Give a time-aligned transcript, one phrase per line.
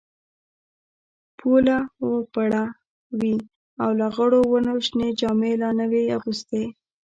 [1.39, 1.77] پوله
[2.13, 2.63] وپړه
[3.19, 3.35] وې
[3.83, 6.63] او لغړو ونو شنې جامې لا نه وې اغوستي.